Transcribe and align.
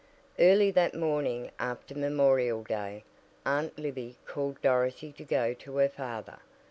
Early 0.39 0.71
that 0.71 0.95
morning 0.95 1.51
after 1.59 1.93
Memorial 1.93 2.63
Day, 2.63 3.03
Aunt 3.45 3.77
Libby 3.77 4.17
called 4.25 4.59
Dorothy 4.63 5.11
to 5.11 5.23
go 5.23 5.53
to 5.53 5.75
her 5.77 5.89
father. 5.89 6.39